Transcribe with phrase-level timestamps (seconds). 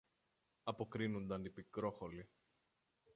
[0.63, 2.29] αποκρίνουνταν η Πικρόχολη.